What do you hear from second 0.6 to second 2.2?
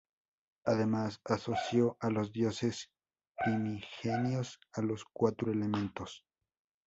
Además, asoció a